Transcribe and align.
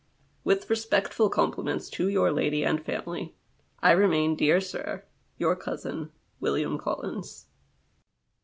With 0.43 0.67
respectful 0.67 1.29
compliments 1.29 1.87
to 1.91 2.07
your 2.07 2.31
lady 2.31 2.63
and 2.65 2.83
family," 2.83 3.35
I 3.83 3.91
remain, 3.91 4.35
dear 4.35 4.59
sir, 4.59 5.03
your 5.37 5.55
cousin," 5.55 6.11
William 6.41 6.79
Collins." 6.79 7.45